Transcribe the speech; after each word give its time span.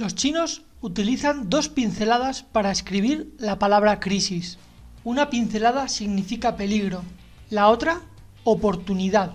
Los 0.00 0.14
chinos 0.14 0.62
utilizan 0.80 1.50
dos 1.50 1.68
pinceladas 1.68 2.42
para 2.42 2.70
escribir 2.70 3.34
la 3.38 3.58
palabra 3.58 4.00
crisis. 4.00 4.56
Una 5.04 5.28
pincelada 5.28 5.88
significa 5.88 6.56
peligro, 6.56 7.02
la 7.50 7.68
otra 7.68 8.00
oportunidad. 8.44 9.32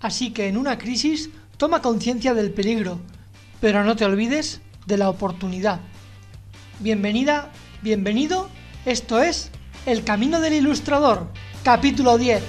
Así 0.00 0.30
que 0.30 0.48
en 0.48 0.56
una 0.56 0.78
crisis 0.78 1.28
toma 1.58 1.82
conciencia 1.82 2.32
del 2.32 2.50
peligro, 2.50 2.98
pero 3.60 3.84
no 3.84 3.94
te 3.94 4.06
olvides 4.06 4.62
de 4.86 4.96
la 4.96 5.10
oportunidad. 5.10 5.80
Bienvenida, 6.80 7.52
bienvenido, 7.82 8.48
esto 8.86 9.20
es 9.20 9.50
El 9.84 10.02
Camino 10.02 10.40
del 10.40 10.54
Ilustrador, 10.54 11.30
capítulo 11.62 12.16
10. 12.16 12.42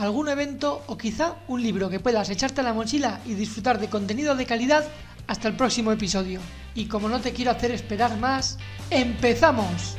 algún 0.00 0.28
evento 0.28 0.82
o 0.86 0.96
quizá 0.96 1.36
un 1.46 1.62
libro 1.62 1.90
que 1.90 2.00
puedas 2.00 2.30
echarte 2.30 2.62
a 2.62 2.64
la 2.64 2.72
mochila 2.72 3.20
y 3.26 3.34
disfrutar 3.34 3.78
de 3.78 3.90
contenido 3.90 4.34
de 4.34 4.46
calidad 4.46 4.88
hasta 5.26 5.48
el 5.48 5.56
próximo 5.56 5.92
episodio. 5.92 6.40
Y 6.74 6.86
como 6.86 7.08
no 7.08 7.20
te 7.20 7.32
quiero 7.32 7.50
hacer 7.50 7.70
esperar 7.70 8.16
más, 8.16 8.58
¡empezamos! 8.88 9.96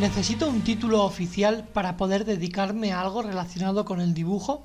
¿Necesito 0.00 0.48
un 0.48 0.62
título 0.62 1.04
oficial 1.04 1.68
para 1.74 1.96
poder 1.96 2.24
dedicarme 2.24 2.92
a 2.92 3.02
algo 3.02 3.20
relacionado 3.20 3.84
con 3.84 4.00
el 4.00 4.14
dibujo? 4.14 4.64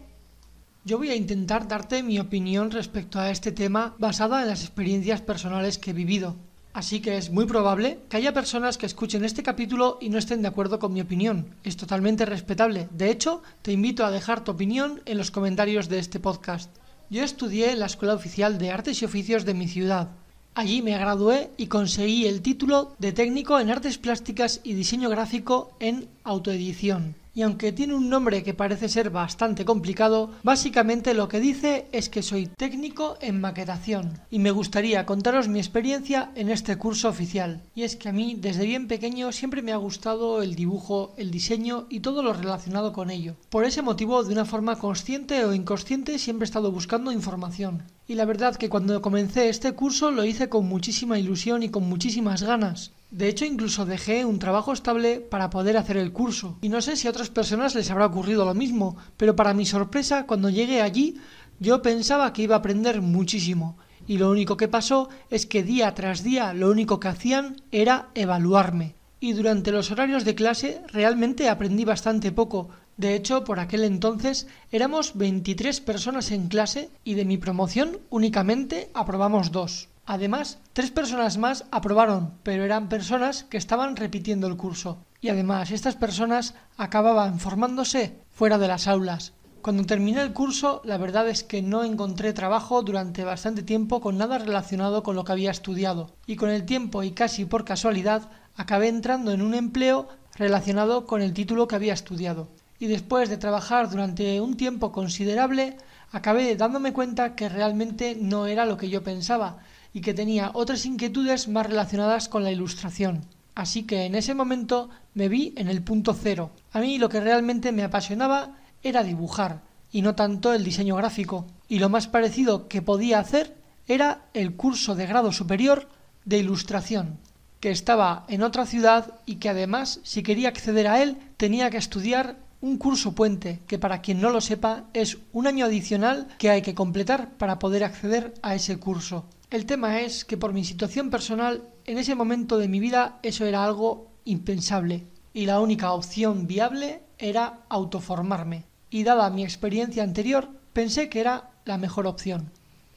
Yo 0.85 0.97
voy 0.97 1.09
a 1.09 1.15
intentar 1.15 1.67
darte 1.67 2.03
mi 2.03 2.19
opinión 2.19 2.71
respecto 2.71 3.19
a 3.19 3.31
este 3.31 3.51
tema 3.51 3.95
basada 3.97 4.43
en 4.43 4.47
las 4.47 4.61
experiencias 4.61 5.21
personales 5.21 5.77
que 5.77 5.91
he 5.91 5.93
vivido. 5.93 6.37
Así 6.73 7.01
que 7.01 7.17
es 7.17 7.29
muy 7.29 7.45
probable 7.45 7.99
que 8.09 8.17
haya 8.17 8.33
personas 8.33 8.79
que 8.79 8.87
escuchen 8.87 9.23
este 9.23 9.43
capítulo 9.43 9.99
y 10.01 10.09
no 10.09 10.17
estén 10.17 10.41
de 10.41 10.47
acuerdo 10.47 10.79
con 10.79 10.91
mi 10.91 11.01
opinión. 11.01 11.55
Es 11.63 11.77
totalmente 11.77 12.25
respetable. 12.25 12.89
De 12.91 13.11
hecho, 13.11 13.43
te 13.61 13.71
invito 13.71 14.03
a 14.03 14.11
dejar 14.11 14.43
tu 14.43 14.51
opinión 14.51 15.01
en 15.05 15.19
los 15.19 15.29
comentarios 15.29 15.87
de 15.87 15.99
este 15.99 16.19
podcast. 16.19 16.75
Yo 17.11 17.23
estudié 17.23 17.71
en 17.71 17.79
la 17.79 17.85
Escuela 17.85 18.15
Oficial 18.15 18.57
de 18.57 18.71
Artes 18.71 19.01
y 19.01 19.05
Oficios 19.05 19.45
de 19.45 19.53
mi 19.53 19.67
ciudad. 19.67 20.09
Allí 20.55 20.81
me 20.81 20.97
gradué 20.97 21.51
y 21.57 21.67
conseguí 21.67 22.25
el 22.25 22.41
título 22.41 22.95
de 22.97 23.11
técnico 23.11 23.59
en 23.59 23.69
artes 23.69 23.99
plásticas 23.99 24.59
y 24.63 24.73
diseño 24.73 25.09
gráfico 25.09 25.75
en 25.79 26.07
autoedición 26.23 27.22
y 27.35 27.41
aunque 27.41 27.71
tiene 27.71 27.95
un 27.95 28.09
nombre 28.09 28.43
que 28.43 28.53
parece 28.53 28.89
ser 28.89 29.09
bastante 29.09 29.65
complicado, 29.65 30.31
básicamente 30.43 31.13
lo 31.13 31.27
que 31.27 31.39
dice 31.39 31.87
es 31.91 32.09
que 32.09 32.21
soy 32.21 32.47
técnico 32.47 33.17
en 33.21 33.41
maquetación 33.41 34.19
y 34.29 34.39
me 34.39 34.51
gustaría 34.51 35.05
contaros 35.05 35.47
mi 35.47 35.59
experiencia 35.59 36.31
en 36.35 36.49
este 36.49 36.77
curso 36.77 37.09
oficial. 37.09 37.61
Y 37.75 37.83
es 37.83 37.95
que 37.95 38.09
a 38.09 38.13
mí 38.13 38.37
desde 38.39 38.65
bien 38.65 38.87
pequeño 38.87 39.31
siempre 39.31 39.61
me 39.61 39.71
ha 39.71 39.77
gustado 39.77 40.41
el 40.43 40.55
dibujo, 40.55 41.13
el 41.17 41.31
diseño 41.31 41.87
y 41.89 42.01
todo 42.01 42.21
lo 42.21 42.33
relacionado 42.33 42.93
con 42.93 43.09
ello. 43.09 43.35
Por 43.49 43.65
ese 43.65 43.81
motivo, 43.81 44.23
de 44.23 44.33
una 44.33 44.45
forma 44.45 44.77
consciente 44.77 45.43
o 45.45 45.53
inconsciente, 45.53 46.19
siempre 46.19 46.45
he 46.45 46.49
estado 46.49 46.71
buscando 46.71 47.11
información. 47.11 47.83
Y 48.07 48.15
la 48.15 48.25
verdad 48.25 48.55
que 48.55 48.69
cuando 48.69 49.01
comencé 49.01 49.49
este 49.49 49.71
curso 49.71 50.11
lo 50.11 50.25
hice 50.25 50.49
con 50.49 50.67
muchísima 50.67 51.17
ilusión 51.17 51.63
y 51.63 51.69
con 51.69 51.87
muchísimas 51.87 52.43
ganas. 52.43 52.91
De 53.13 53.27
hecho, 53.27 53.45
incluso 53.45 53.85
dejé 53.85 54.25
un 54.25 54.39
trabajo 54.39 54.73
estable 54.73 55.19
para 55.19 55.51
poder 55.51 55.77
hacer 55.77 55.97
el 55.97 56.11
curso. 56.11 56.57
Y 56.63 56.69
no 56.69 56.81
sé 56.81 56.95
si 56.95 57.05
a 57.05 57.11
otras 57.11 57.29
personas 57.29 57.75
les 57.75 57.91
habrá 57.91 58.07
ocurrido 58.07 58.43
lo 58.43 58.55
mismo, 58.55 58.97
pero 59.17 59.35
para 59.35 59.53
mi 59.53 59.67
sorpresa, 59.67 60.25
cuando 60.25 60.49
llegué 60.49 60.81
allí, 60.81 61.17
yo 61.59 61.83
pensaba 61.83 62.33
que 62.33 62.41
iba 62.41 62.55
a 62.55 62.57
aprender 62.57 63.03
muchísimo. 63.03 63.77
Y 64.07 64.17
lo 64.17 64.31
único 64.31 64.57
que 64.57 64.67
pasó 64.67 65.09
es 65.29 65.45
que 65.45 65.61
día 65.61 65.93
tras 65.93 66.23
día 66.23 66.55
lo 66.55 66.71
único 66.71 66.99
que 66.99 67.09
hacían 67.09 67.61
era 67.71 68.09
evaluarme. 68.15 68.95
Y 69.19 69.33
durante 69.33 69.71
los 69.71 69.91
horarios 69.91 70.25
de 70.25 70.33
clase 70.33 70.81
realmente 70.87 71.49
aprendí 71.49 71.85
bastante 71.85 72.31
poco. 72.31 72.69
De 72.97 73.13
hecho, 73.13 73.43
por 73.43 73.59
aquel 73.59 73.83
entonces 73.83 74.47
éramos 74.71 75.15
23 75.15 75.81
personas 75.81 76.31
en 76.31 76.47
clase 76.47 76.89
y 77.03 77.13
de 77.13 77.25
mi 77.25 77.37
promoción 77.37 77.99
únicamente 78.09 78.89
aprobamos 78.95 79.51
dos. 79.51 79.92
Además, 80.05 80.59
tres 80.73 80.91
personas 80.91 81.37
más 81.37 81.63
aprobaron, 81.71 82.33
pero 82.43 82.65
eran 82.65 82.89
personas 82.89 83.45
que 83.45 83.57
estaban 83.57 83.95
repitiendo 83.95 84.47
el 84.47 84.57
curso. 84.57 84.97
Y 85.21 85.29
además, 85.29 85.71
estas 85.71 85.95
personas 85.95 86.55
acababan 86.75 87.39
formándose 87.39 88.19
fuera 88.29 88.57
de 88.57 88.67
las 88.67 88.87
aulas. 88.87 89.31
Cuando 89.61 89.85
terminé 89.85 90.21
el 90.21 90.33
curso, 90.33 90.81
la 90.83 90.97
verdad 90.97 91.29
es 91.29 91.43
que 91.45 91.61
no 91.61 91.85
encontré 91.85 92.33
trabajo 92.33 92.81
durante 92.81 93.23
bastante 93.23 93.63
tiempo 93.63 94.01
con 94.01 94.17
nada 94.17 94.37
relacionado 94.37 95.03
con 95.03 95.15
lo 95.15 95.23
que 95.23 95.31
había 95.31 95.51
estudiado. 95.51 96.11
Y 96.27 96.35
con 96.35 96.49
el 96.49 96.65
tiempo 96.65 97.01
y 97.03 97.11
casi 97.11 97.45
por 97.45 97.63
casualidad, 97.63 98.29
acabé 98.57 98.89
entrando 98.89 99.31
en 99.31 99.41
un 99.41 99.53
empleo 99.53 100.09
relacionado 100.35 101.05
con 101.05 101.21
el 101.21 101.31
título 101.31 101.69
que 101.69 101.75
había 101.75 101.93
estudiado. 101.93 102.49
Y 102.77 102.87
después 102.87 103.29
de 103.29 103.37
trabajar 103.37 103.89
durante 103.89 104.41
un 104.41 104.57
tiempo 104.57 104.91
considerable, 104.91 105.77
acabé 106.11 106.57
dándome 106.57 106.91
cuenta 106.91 107.33
que 107.33 107.47
realmente 107.47 108.17
no 108.19 108.47
era 108.47 108.65
lo 108.65 108.75
que 108.75 108.89
yo 108.89 109.01
pensaba 109.01 109.59
y 109.93 110.01
que 110.01 110.13
tenía 110.13 110.51
otras 110.53 110.85
inquietudes 110.85 111.47
más 111.47 111.67
relacionadas 111.67 112.27
con 112.27 112.43
la 112.43 112.51
ilustración. 112.51 113.25
Así 113.55 113.83
que 113.83 114.05
en 114.05 114.15
ese 114.15 114.33
momento 114.33 114.89
me 115.13 115.29
vi 115.29 115.53
en 115.55 115.67
el 115.67 115.83
punto 115.83 116.13
cero. 116.13 116.51
A 116.71 116.79
mí 116.79 116.97
lo 116.97 117.09
que 117.09 117.21
realmente 117.21 117.71
me 117.71 117.83
apasionaba 117.83 118.57
era 118.81 119.03
dibujar 119.03 119.61
y 119.91 120.01
no 120.01 120.15
tanto 120.15 120.53
el 120.53 120.63
diseño 120.63 120.95
gráfico. 120.95 121.45
Y 121.67 121.79
lo 121.79 121.89
más 121.89 122.07
parecido 122.07 122.67
que 122.67 122.81
podía 122.81 123.19
hacer 123.19 123.55
era 123.87 124.25
el 124.33 124.55
curso 124.55 124.95
de 124.95 125.05
grado 125.05 125.31
superior 125.31 125.87
de 126.25 126.39
ilustración, 126.39 127.19
que 127.59 127.69
estaba 127.69 128.25
en 128.27 128.41
otra 128.41 128.65
ciudad 128.65 129.19
y 129.25 129.35
que 129.35 129.49
además, 129.49 129.99
si 130.03 130.23
quería 130.23 130.49
acceder 130.49 130.87
a 130.87 131.03
él, 131.03 131.17
tenía 131.37 131.69
que 131.69 131.77
estudiar 131.77 132.37
un 132.61 132.77
curso 132.77 133.13
puente, 133.13 133.59
que 133.67 133.77
para 133.77 134.01
quien 134.01 134.21
no 134.21 134.29
lo 134.29 134.39
sepa 134.39 134.85
es 134.93 135.17
un 135.33 135.47
año 135.47 135.65
adicional 135.65 136.29
que 136.37 136.49
hay 136.49 136.61
que 136.61 136.73
completar 136.73 137.31
para 137.37 137.59
poder 137.59 137.83
acceder 137.83 138.33
a 138.41 138.55
ese 138.55 138.79
curso. 138.79 139.25
El 139.53 139.67
tema 139.67 140.01
es 140.01 140.25
que 140.25 140.35
por 140.35 140.51
mi 140.51 140.63
situación 140.63 141.11
personal, 141.11 141.61
en 141.85 141.99
ese 141.99 142.15
momento 142.15 142.57
de 142.57 142.67
mi 142.67 142.79
vida 142.79 143.19
eso 143.21 143.45
era 143.45 143.63
algo 143.63 144.07
impensable 144.25 145.03
y 145.31 145.45
la 145.45 145.59
única 145.59 145.91
opción 145.91 146.47
viable 146.47 147.03
era 147.19 147.59
autoformarme. 147.69 148.63
Y 148.89 149.03
dada 149.03 149.29
mi 149.29 149.43
experiencia 149.43 150.01
anterior, 150.01 150.49
pensé 150.73 151.07
que 151.07 151.19
era 151.19 151.51
la 151.65 151.77
mejor 151.77 152.07
opción. 152.07 152.49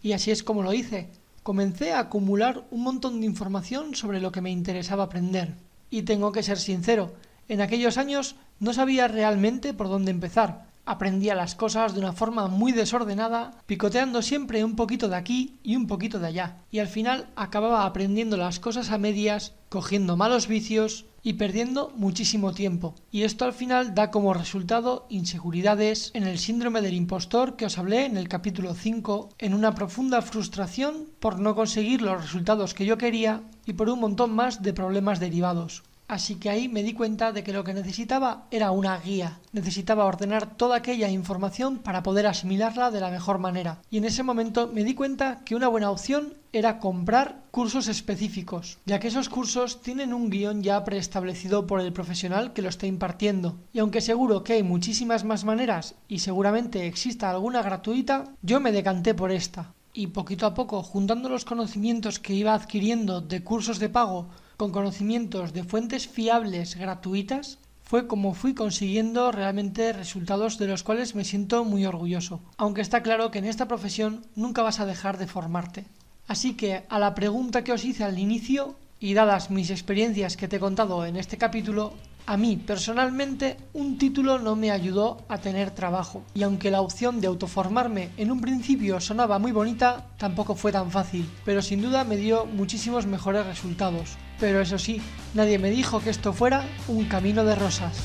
Y 0.02 0.12
así 0.12 0.30
es 0.30 0.42
como 0.42 0.62
lo 0.62 0.72
hice. 0.72 1.10
Comencé 1.42 1.92
a 1.92 1.98
acumular 1.98 2.64
un 2.70 2.84
montón 2.84 3.20
de 3.20 3.26
información 3.26 3.94
sobre 3.94 4.22
lo 4.22 4.32
que 4.32 4.40
me 4.40 4.50
interesaba 4.50 5.04
aprender. 5.04 5.56
Y 5.90 6.04
tengo 6.04 6.32
que 6.32 6.42
ser 6.42 6.56
sincero, 6.56 7.12
en 7.48 7.60
aquellos 7.60 7.98
años 7.98 8.34
no 8.60 8.72
sabía 8.72 9.08
realmente 9.08 9.74
por 9.74 9.90
dónde 9.90 10.10
empezar. 10.10 10.64
Aprendía 10.86 11.34
las 11.34 11.56
cosas 11.56 11.94
de 11.94 12.00
una 12.00 12.12
forma 12.12 12.46
muy 12.46 12.70
desordenada, 12.70 13.50
picoteando 13.66 14.22
siempre 14.22 14.64
un 14.64 14.76
poquito 14.76 15.08
de 15.08 15.16
aquí 15.16 15.58
y 15.64 15.74
un 15.74 15.88
poquito 15.88 16.20
de 16.20 16.28
allá. 16.28 16.58
Y 16.70 16.78
al 16.78 16.86
final 16.86 17.28
acababa 17.34 17.84
aprendiendo 17.84 18.36
las 18.36 18.60
cosas 18.60 18.92
a 18.92 18.98
medias, 18.98 19.52
cogiendo 19.68 20.16
malos 20.16 20.46
vicios 20.46 21.06
y 21.24 21.32
perdiendo 21.32 21.92
muchísimo 21.96 22.54
tiempo. 22.54 22.94
Y 23.10 23.24
esto 23.24 23.44
al 23.44 23.52
final 23.52 23.96
da 23.96 24.12
como 24.12 24.32
resultado 24.32 25.06
inseguridades 25.08 26.12
en 26.14 26.22
el 26.22 26.38
síndrome 26.38 26.82
del 26.82 26.94
impostor 26.94 27.56
que 27.56 27.66
os 27.66 27.78
hablé 27.78 28.06
en 28.06 28.16
el 28.16 28.28
capítulo 28.28 28.72
5, 28.74 29.30
en 29.40 29.54
una 29.54 29.74
profunda 29.74 30.22
frustración 30.22 31.08
por 31.18 31.40
no 31.40 31.56
conseguir 31.56 32.00
los 32.00 32.22
resultados 32.22 32.74
que 32.74 32.86
yo 32.86 32.96
quería 32.96 33.42
y 33.64 33.72
por 33.72 33.90
un 33.90 33.98
montón 33.98 34.36
más 34.36 34.62
de 34.62 34.72
problemas 34.72 35.18
derivados. 35.18 35.82
Así 36.08 36.36
que 36.36 36.50
ahí 36.50 36.68
me 36.68 36.84
di 36.84 36.92
cuenta 36.92 37.32
de 37.32 37.42
que 37.42 37.52
lo 37.52 37.64
que 37.64 37.74
necesitaba 37.74 38.46
era 38.52 38.70
una 38.70 38.96
guía. 38.98 39.40
Necesitaba 39.52 40.04
ordenar 40.04 40.56
toda 40.56 40.76
aquella 40.76 41.08
información 41.08 41.78
para 41.78 42.04
poder 42.04 42.28
asimilarla 42.28 42.92
de 42.92 43.00
la 43.00 43.10
mejor 43.10 43.38
manera. 43.38 43.78
Y 43.90 43.98
en 43.98 44.04
ese 44.04 44.22
momento 44.22 44.70
me 44.72 44.84
di 44.84 44.94
cuenta 44.94 45.40
que 45.44 45.56
una 45.56 45.66
buena 45.66 45.90
opción 45.90 46.34
era 46.52 46.78
comprar 46.78 47.42
cursos 47.50 47.88
específicos, 47.88 48.78
ya 48.86 49.00
que 49.00 49.08
esos 49.08 49.28
cursos 49.28 49.82
tienen 49.82 50.14
un 50.14 50.30
guion 50.30 50.62
ya 50.62 50.84
preestablecido 50.84 51.66
por 51.66 51.80
el 51.80 51.92
profesional 51.92 52.52
que 52.52 52.62
lo 52.62 52.68
está 52.68 52.86
impartiendo. 52.86 53.56
Y 53.72 53.80
aunque 53.80 54.00
seguro 54.00 54.44
que 54.44 54.54
hay 54.54 54.62
muchísimas 54.62 55.24
más 55.24 55.44
maneras 55.44 55.96
y 56.08 56.20
seguramente 56.20 56.86
exista 56.86 57.30
alguna 57.30 57.62
gratuita, 57.62 58.32
yo 58.42 58.60
me 58.60 58.72
decanté 58.72 59.12
por 59.12 59.32
esta. 59.32 59.74
Y 59.92 60.08
poquito 60.08 60.46
a 60.46 60.54
poco, 60.54 60.82
juntando 60.82 61.28
los 61.28 61.44
conocimientos 61.44 62.20
que 62.20 62.34
iba 62.34 62.54
adquiriendo 62.54 63.20
de 63.22 63.42
cursos 63.42 63.78
de 63.78 63.88
pago 63.88 64.28
con 64.56 64.72
conocimientos 64.72 65.52
de 65.52 65.64
fuentes 65.64 66.08
fiables 66.08 66.76
gratuitas, 66.76 67.58
fue 67.82 68.06
como 68.08 68.34
fui 68.34 68.54
consiguiendo 68.54 69.30
realmente 69.30 69.92
resultados 69.92 70.58
de 70.58 70.66
los 70.66 70.82
cuales 70.82 71.14
me 71.14 71.24
siento 71.24 71.64
muy 71.64 71.86
orgulloso, 71.86 72.40
aunque 72.56 72.80
está 72.80 73.02
claro 73.02 73.30
que 73.30 73.38
en 73.38 73.44
esta 73.44 73.68
profesión 73.68 74.26
nunca 74.34 74.62
vas 74.62 74.80
a 74.80 74.86
dejar 74.86 75.18
de 75.18 75.28
formarte. 75.28 75.84
Así 76.26 76.54
que 76.54 76.82
a 76.88 76.98
la 76.98 77.14
pregunta 77.14 77.62
que 77.62 77.72
os 77.72 77.84
hice 77.84 78.02
al 78.02 78.18
inicio, 78.18 78.74
y 78.98 79.14
dadas 79.14 79.50
mis 79.50 79.70
experiencias 79.70 80.36
que 80.36 80.48
te 80.48 80.56
he 80.56 80.60
contado 80.60 81.04
en 81.04 81.16
este 81.16 81.36
capítulo, 81.36 81.92
a 82.26 82.36
mí, 82.36 82.56
personalmente, 82.56 83.56
un 83.72 83.98
título 83.98 84.40
no 84.40 84.56
me 84.56 84.72
ayudó 84.72 85.18
a 85.28 85.38
tener 85.38 85.70
trabajo, 85.70 86.24
y 86.34 86.42
aunque 86.42 86.72
la 86.72 86.80
opción 86.80 87.20
de 87.20 87.28
autoformarme 87.28 88.10
en 88.16 88.32
un 88.32 88.40
principio 88.40 89.00
sonaba 89.00 89.38
muy 89.38 89.52
bonita, 89.52 90.08
tampoco 90.18 90.56
fue 90.56 90.72
tan 90.72 90.90
fácil, 90.90 91.30
pero 91.44 91.62
sin 91.62 91.82
duda 91.82 92.02
me 92.02 92.16
dio 92.16 92.44
muchísimos 92.44 93.06
mejores 93.06 93.46
resultados. 93.46 94.16
Pero 94.40 94.60
eso 94.60 94.76
sí, 94.76 95.00
nadie 95.34 95.60
me 95.60 95.70
dijo 95.70 96.00
que 96.00 96.10
esto 96.10 96.32
fuera 96.32 96.66
un 96.88 97.04
camino 97.04 97.44
de 97.44 97.54
rosas. 97.54 97.96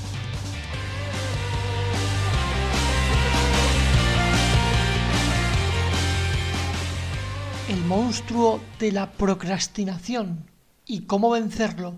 El 7.67 7.83
monstruo 7.85 8.61
de 8.79 8.91
la 8.91 9.11
procrastinación 9.13 10.45
y 10.85 11.01
cómo 11.01 11.31
vencerlo. 11.31 11.95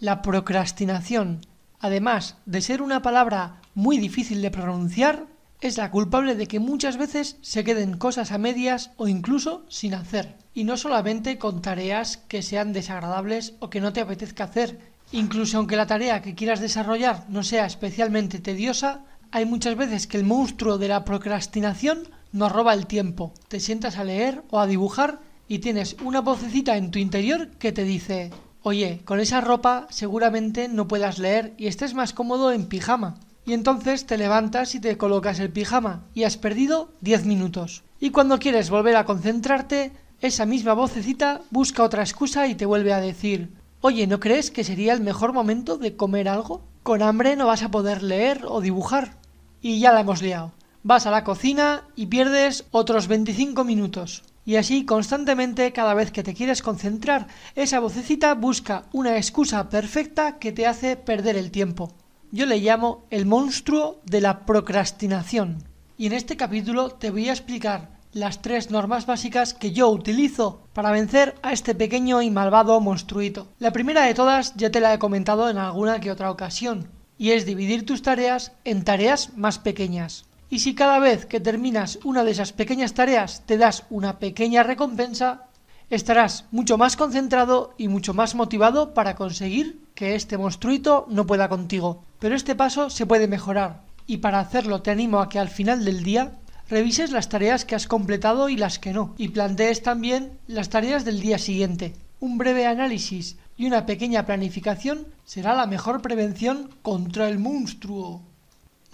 La 0.00 0.22
procrastinación, 0.22 1.46
además 1.78 2.36
de 2.46 2.60
ser 2.60 2.82
una 2.82 3.00
palabra 3.00 3.60
muy 3.74 3.98
difícil 3.98 4.42
de 4.42 4.50
pronunciar, 4.50 5.26
es 5.60 5.78
la 5.78 5.92
culpable 5.92 6.34
de 6.34 6.48
que 6.48 6.58
muchas 6.58 6.96
veces 6.96 7.36
se 7.42 7.62
queden 7.62 7.96
cosas 7.96 8.32
a 8.32 8.38
medias 8.38 8.90
o 8.96 9.06
incluso 9.06 9.64
sin 9.68 9.94
hacer. 9.94 10.36
Y 10.52 10.64
no 10.64 10.76
solamente 10.76 11.38
con 11.38 11.62
tareas 11.62 12.16
que 12.16 12.42
sean 12.42 12.72
desagradables 12.72 13.54
o 13.60 13.70
que 13.70 13.80
no 13.80 13.92
te 13.92 14.00
apetezca 14.00 14.44
hacer. 14.44 14.80
Incluso 15.12 15.58
aunque 15.58 15.76
la 15.76 15.86
tarea 15.86 16.22
que 16.22 16.34
quieras 16.34 16.60
desarrollar 16.60 17.24
no 17.28 17.44
sea 17.44 17.64
especialmente 17.64 18.40
tediosa, 18.40 19.04
hay 19.30 19.46
muchas 19.46 19.76
veces 19.76 20.08
que 20.08 20.16
el 20.16 20.24
monstruo 20.24 20.76
de 20.76 20.88
la 20.88 21.04
procrastinación 21.04 22.08
nos 22.32 22.50
roba 22.50 22.74
el 22.74 22.86
tiempo. 22.86 23.32
Te 23.46 23.60
sientas 23.60 23.96
a 23.96 24.04
leer 24.04 24.42
o 24.50 24.58
a 24.58 24.66
dibujar 24.66 25.20
y 25.46 25.60
tienes 25.60 25.96
una 26.04 26.20
vocecita 26.20 26.76
en 26.76 26.90
tu 26.90 26.98
interior 26.98 27.48
que 27.58 27.70
te 27.70 27.84
dice 27.84 28.32
Oye, 28.66 29.02
con 29.04 29.20
esa 29.20 29.42
ropa 29.42 29.86
seguramente 29.90 30.68
no 30.68 30.88
puedas 30.88 31.18
leer 31.18 31.52
y 31.58 31.66
estés 31.66 31.92
más 31.92 32.14
cómodo 32.14 32.50
en 32.50 32.64
pijama. 32.64 33.16
Y 33.44 33.52
entonces 33.52 34.06
te 34.06 34.16
levantas 34.16 34.74
y 34.74 34.80
te 34.80 34.96
colocas 34.96 35.38
el 35.38 35.50
pijama 35.50 36.06
y 36.14 36.24
has 36.24 36.38
perdido 36.38 36.88
10 37.02 37.26
minutos. 37.26 37.82
Y 38.00 38.08
cuando 38.08 38.38
quieres 38.38 38.70
volver 38.70 38.96
a 38.96 39.04
concentrarte, 39.04 39.92
esa 40.22 40.46
misma 40.46 40.72
vocecita 40.72 41.42
busca 41.50 41.82
otra 41.82 42.02
excusa 42.02 42.46
y 42.46 42.54
te 42.54 42.64
vuelve 42.64 42.94
a 42.94 43.02
decir 43.02 43.50
Oye, 43.82 44.06
¿no 44.06 44.18
crees 44.18 44.50
que 44.50 44.64
sería 44.64 44.94
el 44.94 45.02
mejor 45.02 45.34
momento 45.34 45.76
de 45.76 45.94
comer 45.94 46.26
algo? 46.26 46.62
Con 46.82 47.02
hambre 47.02 47.36
no 47.36 47.46
vas 47.46 47.62
a 47.64 47.70
poder 47.70 48.02
leer 48.02 48.46
o 48.48 48.62
dibujar. 48.62 49.18
Y 49.60 49.78
ya 49.78 49.92
la 49.92 50.00
hemos 50.00 50.22
liado. 50.22 50.52
Vas 50.82 51.04
a 51.04 51.10
la 51.10 51.22
cocina 51.22 51.82
y 51.96 52.06
pierdes 52.06 52.64
otros 52.70 53.08
25 53.08 53.62
minutos. 53.62 54.22
Y 54.44 54.56
así 54.56 54.84
constantemente 54.84 55.72
cada 55.72 55.94
vez 55.94 56.10
que 56.10 56.22
te 56.22 56.34
quieres 56.34 56.62
concentrar, 56.62 57.28
esa 57.54 57.80
vocecita 57.80 58.34
busca 58.34 58.84
una 58.92 59.16
excusa 59.16 59.68
perfecta 59.70 60.38
que 60.38 60.52
te 60.52 60.66
hace 60.66 60.96
perder 60.96 61.36
el 61.36 61.50
tiempo. 61.50 61.92
Yo 62.30 62.46
le 62.46 62.58
llamo 62.58 63.04
el 63.10 63.26
monstruo 63.26 64.00
de 64.04 64.20
la 64.20 64.44
procrastinación. 64.44 65.64
Y 65.96 66.06
en 66.06 66.12
este 66.12 66.36
capítulo 66.36 66.90
te 66.90 67.10
voy 67.10 67.28
a 67.28 67.32
explicar 67.32 67.94
las 68.12 68.42
tres 68.42 68.70
normas 68.70 69.06
básicas 69.06 69.54
que 69.54 69.72
yo 69.72 69.88
utilizo 69.88 70.62
para 70.72 70.92
vencer 70.92 71.34
a 71.42 71.52
este 71.52 71.74
pequeño 71.74 72.22
y 72.22 72.30
malvado 72.30 72.80
monstruito. 72.80 73.48
La 73.58 73.72
primera 73.72 74.04
de 74.04 74.14
todas 74.14 74.54
ya 74.56 74.70
te 74.70 74.80
la 74.80 74.94
he 74.94 74.98
comentado 74.98 75.50
en 75.50 75.58
alguna 75.58 76.00
que 76.00 76.10
otra 76.10 76.30
ocasión, 76.30 76.88
y 77.18 77.30
es 77.30 77.44
dividir 77.44 77.84
tus 77.84 78.02
tareas 78.02 78.52
en 78.64 78.84
tareas 78.84 79.36
más 79.36 79.58
pequeñas. 79.58 80.26
Y 80.50 80.58
si 80.60 80.74
cada 80.74 80.98
vez 80.98 81.26
que 81.26 81.40
terminas 81.40 81.98
una 82.04 82.24
de 82.24 82.30
esas 82.30 82.52
pequeñas 82.52 82.94
tareas 82.94 83.42
te 83.46 83.58
das 83.58 83.84
una 83.90 84.18
pequeña 84.18 84.62
recompensa, 84.62 85.46
estarás 85.90 86.44
mucho 86.50 86.78
más 86.78 86.96
concentrado 86.96 87.74
y 87.78 87.88
mucho 87.88 88.14
más 88.14 88.34
motivado 88.34 88.94
para 88.94 89.14
conseguir 89.16 89.80
que 89.94 90.14
este 90.14 90.38
monstruito 90.38 91.06
no 91.08 91.26
pueda 91.26 91.48
contigo. 91.48 92.04
Pero 92.18 92.34
este 92.34 92.54
paso 92.54 92.90
se 92.90 93.06
puede 93.06 93.28
mejorar 93.28 93.82
y 94.06 94.18
para 94.18 94.40
hacerlo 94.40 94.82
te 94.82 94.90
animo 94.90 95.20
a 95.20 95.28
que 95.28 95.38
al 95.38 95.48
final 95.48 95.84
del 95.84 96.04
día 96.04 96.32
revises 96.68 97.10
las 97.10 97.28
tareas 97.28 97.64
que 97.64 97.74
has 97.74 97.86
completado 97.86 98.48
y 98.48 98.56
las 98.56 98.78
que 98.78 98.92
no 98.92 99.14
y 99.18 99.28
plantees 99.28 99.82
también 99.82 100.38
las 100.46 100.68
tareas 100.68 101.04
del 101.04 101.20
día 101.20 101.38
siguiente. 101.38 101.94
Un 102.20 102.38
breve 102.38 102.66
análisis 102.66 103.36
y 103.56 103.66
una 103.66 103.86
pequeña 103.86 104.26
planificación 104.26 105.06
será 105.24 105.54
la 105.54 105.66
mejor 105.66 106.02
prevención 106.02 106.70
contra 106.82 107.28
el 107.28 107.38
monstruo. 107.38 108.22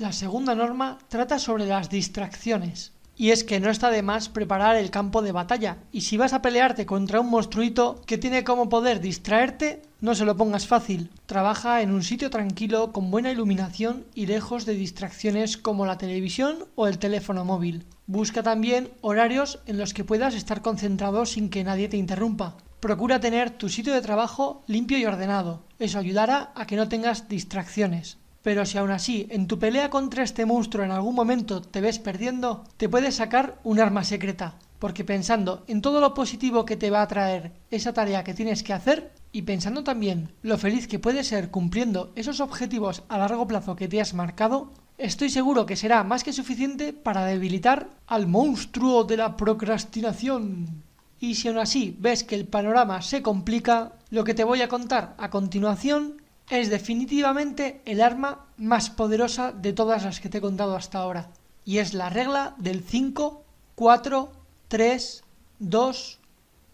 La 0.00 0.12
segunda 0.12 0.54
norma 0.54 0.96
trata 1.08 1.38
sobre 1.38 1.66
las 1.66 1.90
distracciones. 1.90 2.92
Y 3.16 3.32
es 3.32 3.44
que 3.44 3.60
no 3.60 3.68
está 3.68 3.90
de 3.90 4.00
más 4.00 4.30
preparar 4.30 4.76
el 4.76 4.90
campo 4.90 5.20
de 5.20 5.30
batalla. 5.30 5.76
Y 5.92 6.00
si 6.00 6.16
vas 6.16 6.32
a 6.32 6.40
pelearte 6.40 6.86
contra 6.86 7.20
un 7.20 7.28
monstruito 7.28 8.00
que 8.06 8.16
tiene 8.16 8.42
como 8.42 8.70
poder 8.70 9.00
distraerte, 9.02 9.82
no 10.00 10.14
se 10.14 10.24
lo 10.24 10.38
pongas 10.38 10.66
fácil. 10.66 11.10
Trabaja 11.26 11.82
en 11.82 11.90
un 11.90 12.02
sitio 12.02 12.30
tranquilo 12.30 12.92
con 12.92 13.10
buena 13.10 13.30
iluminación 13.30 14.06
y 14.14 14.24
lejos 14.24 14.64
de 14.64 14.72
distracciones 14.72 15.58
como 15.58 15.84
la 15.84 15.98
televisión 15.98 16.64
o 16.76 16.86
el 16.86 16.98
teléfono 16.98 17.44
móvil. 17.44 17.84
Busca 18.06 18.42
también 18.42 18.88
horarios 19.02 19.58
en 19.66 19.76
los 19.76 19.92
que 19.92 20.04
puedas 20.04 20.34
estar 20.34 20.62
concentrado 20.62 21.26
sin 21.26 21.50
que 21.50 21.62
nadie 21.62 21.90
te 21.90 21.98
interrumpa. 21.98 22.56
Procura 22.80 23.20
tener 23.20 23.50
tu 23.50 23.68
sitio 23.68 23.92
de 23.92 24.00
trabajo 24.00 24.62
limpio 24.66 24.96
y 24.96 25.04
ordenado. 25.04 25.62
Eso 25.78 25.98
ayudará 25.98 26.52
a 26.54 26.66
que 26.66 26.76
no 26.76 26.88
tengas 26.88 27.28
distracciones. 27.28 28.16
Pero 28.42 28.64
si 28.64 28.78
aún 28.78 28.90
así 28.90 29.26
en 29.30 29.46
tu 29.46 29.58
pelea 29.58 29.90
contra 29.90 30.24
este 30.24 30.46
monstruo 30.46 30.84
en 30.84 30.90
algún 30.90 31.14
momento 31.14 31.60
te 31.60 31.80
ves 31.80 31.98
perdiendo, 31.98 32.64
te 32.76 32.88
puedes 32.88 33.16
sacar 33.16 33.60
un 33.64 33.80
arma 33.80 34.02
secreta, 34.02 34.54
porque 34.78 35.04
pensando 35.04 35.62
en 35.68 35.82
todo 35.82 36.00
lo 36.00 36.14
positivo 36.14 36.64
que 36.64 36.76
te 36.76 36.90
va 36.90 37.02
a 37.02 37.08
traer 37.08 37.52
esa 37.70 37.92
tarea 37.92 38.24
que 38.24 38.34
tienes 38.34 38.62
que 38.62 38.72
hacer, 38.72 39.12
y 39.32 39.42
pensando 39.42 39.84
también 39.84 40.32
lo 40.42 40.58
feliz 40.58 40.88
que 40.88 40.98
puedes 40.98 41.28
ser 41.28 41.50
cumpliendo 41.50 42.12
esos 42.16 42.40
objetivos 42.40 43.04
a 43.08 43.18
largo 43.18 43.46
plazo 43.46 43.76
que 43.76 43.88
te 43.88 44.00
has 44.00 44.14
marcado, 44.14 44.72
estoy 44.96 45.30
seguro 45.30 45.66
que 45.66 45.76
será 45.76 46.02
más 46.02 46.24
que 46.24 46.32
suficiente 46.32 46.92
para 46.92 47.24
debilitar 47.26 47.90
al 48.06 48.26
monstruo 48.26 49.04
de 49.04 49.18
la 49.18 49.36
procrastinación. 49.36 50.82
Y 51.20 51.34
si 51.34 51.48
aún 51.48 51.58
así 51.58 51.94
ves 52.00 52.24
que 52.24 52.34
el 52.34 52.46
panorama 52.46 53.02
se 53.02 53.22
complica, 53.22 53.92
lo 54.08 54.24
que 54.24 54.34
te 54.34 54.44
voy 54.44 54.62
a 54.62 54.68
contar 54.68 55.14
a 55.18 55.28
continuación 55.30 56.19
es 56.50 56.68
definitivamente 56.68 57.80
el 57.84 58.00
arma 58.00 58.46
más 58.56 58.90
poderosa 58.90 59.52
de 59.52 59.72
todas 59.72 60.04
las 60.04 60.20
que 60.20 60.28
te 60.28 60.38
he 60.38 60.40
contado 60.40 60.74
hasta 60.74 60.98
ahora. 60.98 61.30
Y 61.64 61.78
es 61.78 61.94
la 61.94 62.10
regla 62.10 62.54
del 62.58 62.82
5, 62.82 63.44
4, 63.76 64.32
3, 64.66 65.24
2, 65.60 66.18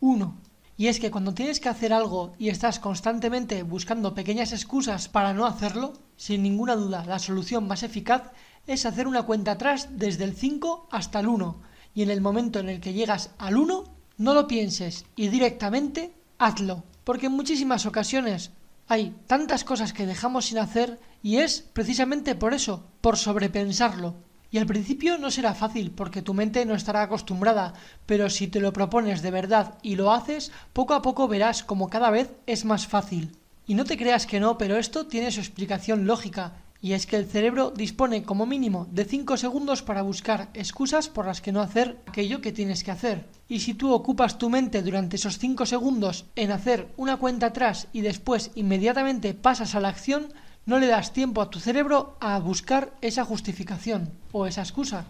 1. 0.00 0.36
Y 0.78 0.86
es 0.88 0.98
que 0.98 1.10
cuando 1.10 1.34
tienes 1.34 1.60
que 1.60 1.68
hacer 1.68 1.92
algo 1.92 2.32
y 2.38 2.48
estás 2.48 2.78
constantemente 2.78 3.62
buscando 3.62 4.14
pequeñas 4.14 4.52
excusas 4.52 5.08
para 5.08 5.34
no 5.34 5.44
hacerlo, 5.44 5.92
sin 6.16 6.42
ninguna 6.42 6.74
duda 6.74 7.04
la 7.04 7.18
solución 7.18 7.66
más 7.66 7.82
eficaz 7.82 8.32
es 8.66 8.86
hacer 8.86 9.06
una 9.06 9.22
cuenta 9.22 9.52
atrás 9.52 9.88
desde 9.92 10.24
el 10.24 10.34
5 10.34 10.88
hasta 10.90 11.20
el 11.20 11.28
1. 11.28 11.56
Y 11.94 12.02
en 12.02 12.10
el 12.10 12.20
momento 12.20 12.60
en 12.60 12.70
el 12.70 12.80
que 12.80 12.94
llegas 12.94 13.30
al 13.38 13.56
1, 13.56 13.84
no 14.18 14.34
lo 14.34 14.46
pienses 14.46 15.04
y 15.16 15.28
directamente 15.28 16.14
hazlo. 16.38 16.82
Porque 17.04 17.26
en 17.26 17.32
muchísimas 17.32 17.86
ocasiones 17.86 18.50
hay 18.88 19.14
tantas 19.26 19.64
cosas 19.64 19.92
que 19.92 20.06
dejamos 20.06 20.46
sin 20.46 20.58
hacer 20.58 20.98
y 21.22 21.38
es 21.38 21.64
precisamente 21.72 22.34
por 22.34 22.54
eso, 22.54 22.86
por 23.00 23.16
sobrepensarlo. 23.16 24.14
Y 24.50 24.58
al 24.58 24.66
principio 24.66 25.18
no 25.18 25.30
será 25.30 25.54
fácil 25.54 25.90
porque 25.90 26.22
tu 26.22 26.32
mente 26.32 26.64
no 26.64 26.74
estará 26.74 27.02
acostumbrada, 27.02 27.74
pero 28.06 28.30
si 28.30 28.46
te 28.46 28.60
lo 28.60 28.72
propones 28.72 29.22
de 29.22 29.32
verdad 29.32 29.74
y 29.82 29.96
lo 29.96 30.12
haces, 30.12 30.52
poco 30.72 30.94
a 30.94 31.02
poco 31.02 31.26
verás 31.26 31.64
como 31.64 31.90
cada 31.90 32.10
vez 32.10 32.30
es 32.46 32.64
más 32.64 32.86
fácil. 32.86 33.36
Y 33.66 33.74
no 33.74 33.84
te 33.84 33.96
creas 33.96 34.26
que 34.26 34.38
no, 34.38 34.56
pero 34.56 34.76
esto 34.76 35.06
tiene 35.06 35.32
su 35.32 35.40
explicación 35.40 36.06
lógica, 36.06 36.52
y 36.80 36.92
es 36.92 37.06
que 37.06 37.16
el 37.16 37.26
cerebro 37.26 37.70
dispone 37.70 38.22
como 38.22 38.46
mínimo 38.46 38.86
de 38.90 39.04
5 39.04 39.36
segundos 39.36 39.82
para 39.82 40.02
buscar 40.02 40.50
excusas 40.54 41.08
por 41.08 41.26
las 41.26 41.40
que 41.40 41.52
no 41.52 41.60
hacer 41.60 42.00
aquello 42.06 42.40
que 42.40 42.52
tienes 42.52 42.84
que 42.84 42.90
hacer. 42.90 43.26
Y 43.48 43.60
si 43.60 43.74
tú 43.74 43.92
ocupas 43.92 44.38
tu 44.38 44.50
mente 44.50 44.82
durante 44.82 45.16
esos 45.16 45.38
5 45.38 45.66
segundos 45.66 46.26
en 46.36 46.52
hacer 46.52 46.88
una 46.96 47.16
cuenta 47.16 47.46
atrás 47.46 47.88
y 47.92 48.00
después 48.00 48.50
inmediatamente 48.54 49.34
pasas 49.34 49.74
a 49.74 49.80
la 49.80 49.88
acción, 49.88 50.28
no 50.66 50.78
le 50.78 50.88
das 50.88 51.12
tiempo 51.12 51.40
a 51.40 51.50
tu 51.50 51.60
cerebro 51.60 52.16
a 52.20 52.38
buscar 52.38 52.92
esa 53.00 53.24
justificación 53.24 54.10
o 54.32 54.46
esa 54.46 54.62
excusa. 54.62 55.06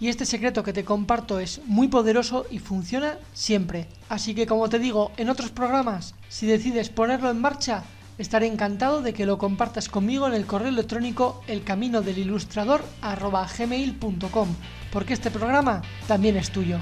Y 0.00 0.08
este 0.08 0.26
secreto 0.26 0.64
que 0.64 0.72
te 0.72 0.84
comparto 0.84 1.38
es 1.38 1.60
muy 1.66 1.86
poderoso 1.86 2.44
y 2.50 2.58
funciona 2.58 3.18
siempre. 3.32 3.86
Así 4.08 4.34
que 4.34 4.46
como 4.46 4.68
te 4.68 4.80
digo 4.80 5.12
en 5.16 5.28
otros 5.28 5.50
programas, 5.50 6.16
si 6.28 6.46
decides 6.46 6.90
ponerlo 6.90 7.30
en 7.30 7.40
marcha, 7.40 7.84
Estaré 8.22 8.46
encantado 8.46 9.02
de 9.02 9.12
que 9.12 9.26
lo 9.26 9.36
compartas 9.36 9.88
conmigo 9.88 10.28
en 10.28 10.34
el 10.34 10.46
correo 10.46 10.68
electrónico 10.68 11.42
elcaminodelilustrador.gmail.com 11.48 14.48
porque 14.92 15.14
este 15.14 15.32
programa 15.32 15.82
también 16.06 16.36
es 16.36 16.52
tuyo. 16.52 16.78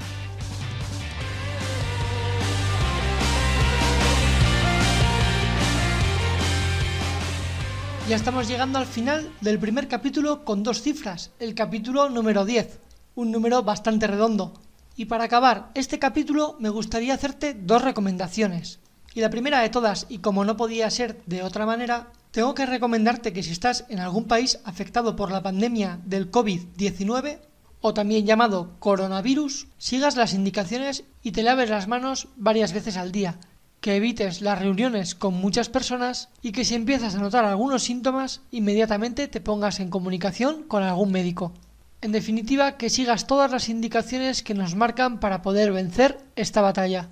Ya 8.07 8.15
estamos 8.15 8.47
llegando 8.47 8.77
al 8.77 8.85
final 8.85 9.27
del 9.41 9.57
primer 9.57 9.87
capítulo 9.87 10.45
con 10.45 10.61
dos 10.61 10.83
cifras, 10.83 11.31
el 11.39 11.55
capítulo 11.55 12.07
número 12.09 12.45
10, 12.45 12.79
un 13.15 13.31
número 13.31 13.63
bastante 13.63 14.05
redondo. 14.05 14.61
Y 14.95 15.05
para 15.05 15.23
acabar 15.23 15.71
este 15.73 15.97
capítulo 15.97 16.55
me 16.59 16.69
gustaría 16.69 17.15
hacerte 17.15 17.55
dos 17.55 17.83
recomendaciones. 17.83 18.80
Y 19.13 19.21
la 19.21 19.29
primera 19.29 19.59
de 19.61 19.69
todas, 19.69 20.05
y 20.09 20.19
como 20.19 20.45
no 20.45 20.55
podía 20.57 20.89
ser 20.89 21.21
de 21.25 21.43
otra 21.43 21.65
manera, 21.65 22.07
tengo 22.31 22.55
que 22.55 22.65
recomendarte 22.65 23.33
que 23.33 23.43
si 23.43 23.51
estás 23.51 23.85
en 23.89 23.99
algún 23.99 24.25
país 24.25 24.59
afectado 24.63 25.15
por 25.15 25.31
la 25.31 25.43
pandemia 25.43 25.99
del 26.05 26.31
COVID-19, 26.31 27.39
o 27.81 27.93
también 27.93 28.25
llamado 28.25 28.75
coronavirus, 28.79 29.67
sigas 29.77 30.15
las 30.15 30.33
indicaciones 30.33 31.03
y 31.23 31.31
te 31.31 31.43
laves 31.43 31.69
las 31.69 31.87
manos 31.87 32.27
varias 32.37 32.73
veces 32.73 32.95
al 32.95 33.11
día, 33.11 33.39
que 33.81 33.95
evites 33.95 34.41
las 34.41 34.59
reuniones 34.59 35.15
con 35.15 35.33
muchas 35.33 35.67
personas 35.67 36.29
y 36.41 36.51
que 36.51 36.63
si 36.63 36.75
empiezas 36.75 37.15
a 37.15 37.19
notar 37.19 37.43
algunos 37.43 37.83
síntomas, 37.83 38.41
inmediatamente 38.51 39.27
te 39.27 39.41
pongas 39.41 39.79
en 39.79 39.89
comunicación 39.89 40.63
con 40.63 40.83
algún 40.83 41.11
médico. 41.11 41.53
En 42.01 42.11
definitiva, 42.11 42.77
que 42.77 42.89
sigas 42.89 43.27
todas 43.27 43.51
las 43.51 43.69
indicaciones 43.69 44.43
que 44.43 44.53
nos 44.53 44.75
marcan 44.75 45.19
para 45.19 45.41
poder 45.41 45.71
vencer 45.71 46.19
esta 46.35 46.61
batalla. 46.61 47.09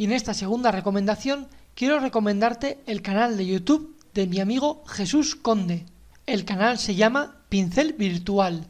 Y 0.00 0.04
en 0.04 0.12
esta 0.12 0.32
segunda 0.32 0.70
recomendación 0.70 1.46
quiero 1.74 2.00
recomendarte 2.00 2.78
el 2.86 3.02
canal 3.02 3.36
de 3.36 3.44
YouTube 3.44 3.94
de 4.14 4.26
mi 4.26 4.40
amigo 4.40 4.82
Jesús 4.86 5.36
Conde. 5.36 5.84
El 6.24 6.46
canal 6.46 6.78
se 6.78 6.94
llama 6.94 7.36
Pincel 7.50 7.92
Virtual. 7.92 8.66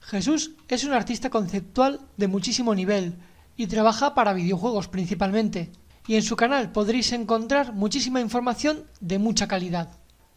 Jesús 0.00 0.50
es 0.68 0.84
un 0.84 0.92
artista 0.92 1.30
conceptual 1.30 2.00
de 2.18 2.28
muchísimo 2.28 2.74
nivel 2.74 3.14
y 3.56 3.66
trabaja 3.66 4.14
para 4.14 4.34
videojuegos 4.34 4.88
principalmente. 4.88 5.70
Y 6.06 6.16
en 6.16 6.22
su 6.22 6.36
canal 6.36 6.70
podréis 6.70 7.12
encontrar 7.12 7.72
muchísima 7.72 8.20
información 8.20 8.84
de 9.00 9.18
mucha 9.18 9.48
calidad. 9.48 9.88